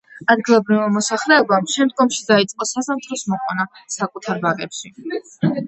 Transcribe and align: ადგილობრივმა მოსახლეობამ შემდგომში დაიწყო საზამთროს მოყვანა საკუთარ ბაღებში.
ადგილობრივმა 0.33 0.87
მოსახლეობამ 0.95 1.67
შემდგომში 1.75 2.25
დაიწყო 2.31 2.69
საზამთროს 2.71 3.27
მოყვანა 3.35 3.69
საკუთარ 3.99 4.45
ბაღებში. 4.49 4.95